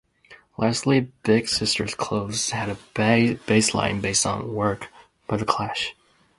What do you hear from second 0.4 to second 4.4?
Lastly, "Big Sister's Clothes" had a bass line based